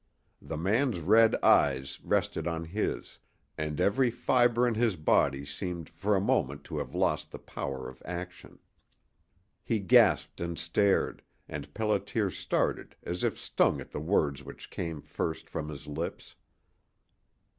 [0.41, 3.19] The man's red eyes rested on his,
[3.55, 7.87] and every fiber in his body seemed for a moment to have lost the power
[7.87, 8.57] of action.
[9.63, 15.03] He gasped and stared, and Pelliter started as if stung at the words which came
[15.03, 16.33] first from his lips.